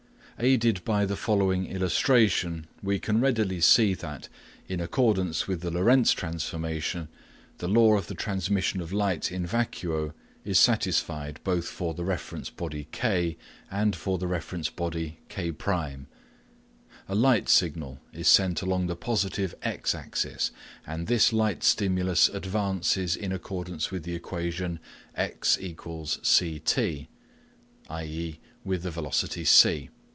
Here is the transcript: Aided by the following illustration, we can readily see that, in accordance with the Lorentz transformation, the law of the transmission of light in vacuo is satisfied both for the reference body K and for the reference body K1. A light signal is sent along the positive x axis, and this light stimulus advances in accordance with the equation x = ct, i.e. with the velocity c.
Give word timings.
Aided 0.43 0.83
by 0.83 1.05
the 1.05 1.15
following 1.15 1.67
illustration, 1.67 2.65
we 2.81 2.97
can 2.97 3.21
readily 3.21 3.61
see 3.61 3.93
that, 3.93 4.27
in 4.67 4.79
accordance 4.81 5.47
with 5.47 5.61
the 5.61 5.69
Lorentz 5.69 6.13
transformation, 6.13 7.09
the 7.59 7.67
law 7.67 7.95
of 7.95 8.07
the 8.07 8.15
transmission 8.15 8.81
of 8.81 8.91
light 8.91 9.31
in 9.31 9.45
vacuo 9.45 10.15
is 10.43 10.59
satisfied 10.59 11.39
both 11.43 11.67
for 11.67 11.93
the 11.93 12.03
reference 12.03 12.49
body 12.49 12.87
K 12.91 13.37
and 13.69 13.95
for 13.95 14.17
the 14.17 14.25
reference 14.25 14.67
body 14.71 15.19
K1. 15.29 16.07
A 17.07 17.13
light 17.13 17.47
signal 17.47 17.99
is 18.11 18.27
sent 18.27 18.63
along 18.63 18.87
the 18.87 18.95
positive 18.95 19.53
x 19.61 19.93
axis, 19.93 20.49
and 20.87 21.05
this 21.05 21.31
light 21.31 21.63
stimulus 21.63 22.29
advances 22.29 23.15
in 23.15 23.31
accordance 23.31 23.91
with 23.91 24.01
the 24.05 24.15
equation 24.15 24.79
x 25.15 25.55
= 25.85 26.23
ct, 26.23 26.79
i.e. 27.87 28.39
with 28.63 28.81
the 28.81 28.89
velocity 28.89 29.45
c. 29.45 29.89